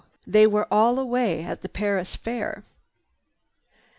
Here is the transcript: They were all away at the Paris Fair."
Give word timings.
They 0.25 0.47
were 0.47 0.65
all 0.73 0.97
away 0.97 1.43
at 1.43 1.61
the 1.61 1.69
Paris 1.69 2.15
Fair." 2.15 2.63